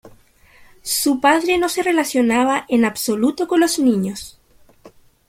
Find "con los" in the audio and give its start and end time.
3.47-3.77